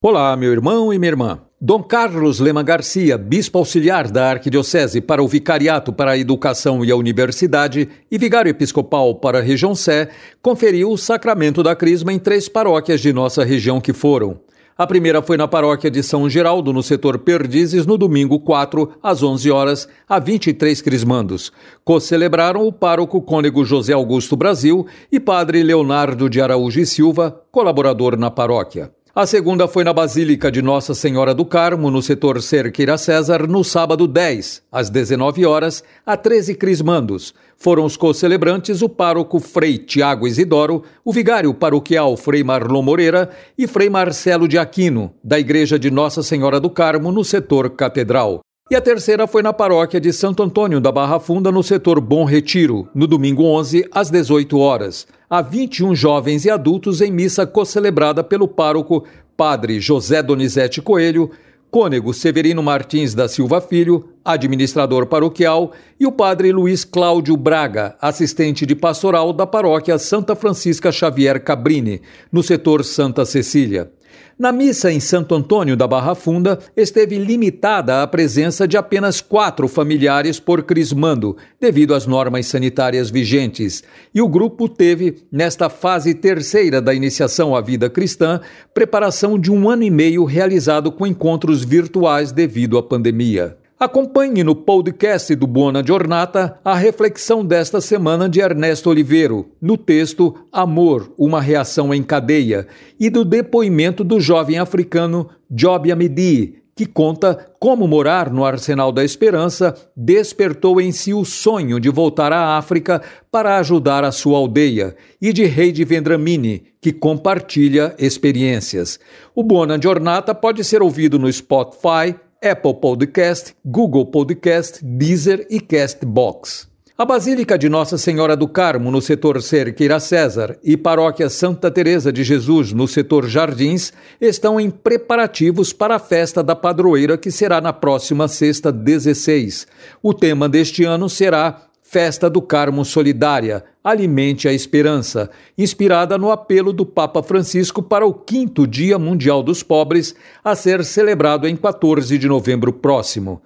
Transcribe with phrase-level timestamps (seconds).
[0.00, 1.40] Olá, meu irmão e minha irmã.
[1.60, 6.92] Dom Carlos Lema Garcia, bispo auxiliar da Arquidiocese para o Vicariato para a Educação e
[6.92, 10.08] a Universidade e vigário episcopal para a região Sé,
[10.40, 14.38] conferiu o sacramento da Crisma em três paróquias de nossa região que foram.
[14.76, 19.20] A primeira foi na paróquia de São Geraldo, no setor Perdizes, no domingo 4, às
[19.24, 21.50] 11 horas, a 23 crismandos.
[21.84, 28.16] Co-celebraram o pároco cônego José Augusto Brasil e padre Leonardo de Araújo e Silva, colaborador
[28.16, 28.92] na paróquia.
[29.18, 33.64] A segunda foi na Basílica de Nossa Senhora do Carmo, no setor Cerqueira César, no
[33.64, 37.34] sábado 10, às 19 horas, a 13 crismandos.
[37.56, 43.66] Foram os co-celebrantes o pároco Frei Tiago Isidoro, o vigário paroquial Frei Marlon Moreira e
[43.66, 48.38] Frei Marcelo de Aquino, da Igreja de Nossa Senhora do Carmo, no setor Catedral.
[48.70, 52.26] E a terceira foi na paróquia de Santo Antônio da Barra Funda, no setor Bom
[52.26, 55.06] Retiro, no domingo 11, às 18 horas.
[55.30, 59.04] Há 21 jovens e adultos em missa co-celebrada pelo pároco
[59.34, 61.30] Padre José Donizete Coelho,
[61.70, 68.66] cônego Severino Martins da Silva Filho, administrador paroquial, e o padre Luiz Cláudio Braga, assistente
[68.66, 73.90] de pastoral da paróquia Santa Francisca Xavier Cabrini, no setor Santa Cecília.
[74.38, 79.66] Na missa em Santo Antônio da Barra Funda, esteve limitada a presença de apenas quatro
[79.66, 83.82] familiares por crismando, devido às normas sanitárias vigentes.
[84.14, 88.40] E o grupo teve, nesta fase terceira da iniciação à vida cristã,
[88.72, 93.56] preparação de um ano e meio realizado com encontros virtuais devido à pandemia.
[93.80, 100.34] Acompanhe no podcast do Buona Giornata a reflexão desta semana de Ernesto Oliveiro, no texto
[100.50, 102.66] Amor, uma reação em cadeia,
[102.98, 109.04] e do depoimento do jovem africano Job Amidi, que conta como morar no Arsenal da
[109.04, 114.96] Esperança despertou em si o sonho de voltar à África para ajudar a sua aldeia,
[115.22, 118.98] e de Heidi Vendramini, que compartilha experiências.
[119.36, 126.68] O Buona Giornata pode ser ouvido no Spotify, Apple Podcast, Google Podcast, Deezer e Castbox.
[126.96, 132.12] A Basílica de Nossa Senhora do Carmo, no setor Cerqueira César, e Paróquia Santa Teresa
[132.12, 137.60] de Jesus, no setor Jardins, estão em preparativos para a festa da padroeira que será
[137.60, 139.66] na próxima sexta 16.
[140.02, 146.70] O tema deste ano será Festa do Carmo Solidária, Alimente a Esperança, inspirada no apelo
[146.70, 152.18] do Papa Francisco para o quinto Dia Mundial dos Pobres, a ser celebrado em 14
[152.18, 153.40] de novembro próximo.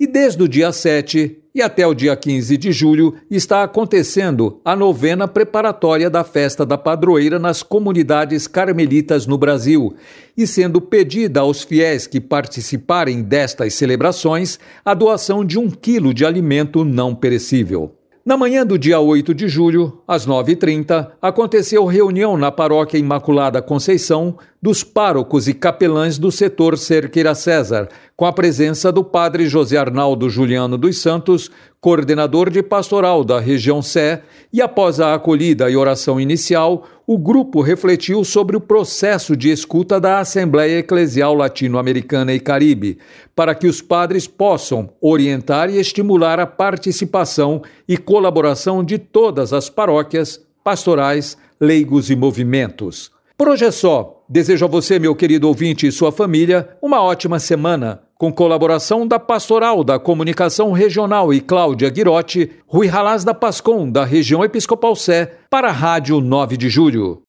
[0.00, 4.74] E desde o dia 7 e até o dia 15 de julho está acontecendo a
[4.74, 9.94] novena preparatória da festa da padroeira nas comunidades carmelitas no Brasil,
[10.34, 16.24] e sendo pedida aos fiéis que participarem destas celebrações a doação de um quilo de
[16.24, 17.99] alimento não perecível.
[18.30, 24.38] Na manhã do dia 8 de julho, às 9h30, aconteceu reunião na Paróquia Imaculada Conceição
[24.62, 30.30] dos párocos e capelães do setor Cerqueira César, com a presença do padre José Arnaldo
[30.30, 36.20] Juliano dos Santos, coordenador de pastoral da região Sé, e após a acolhida e oração
[36.20, 42.98] inicial, o grupo refletiu sobre o processo de escuta da Assembleia Eclesial Latino-Americana e Caribe,
[43.34, 49.70] para que os padres possam orientar e estimular a participação e colaboração de todas as
[49.70, 53.10] paróquias, pastorais, leigos e movimentos.
[53.38, 54.22] Por hoje é só.
[54.28, 59.18] Desejo a você, meu querido ouvinte e sua família, uma ótima semana, com colaboração da
[59.18, 65.38] Pastoral da Comunicação Regional e Cláudia Guirotti, Rui Ralaz da Pascom, da região Episcopal Sé,
[65.48, 67.18] para a Rádio 9 de Julho.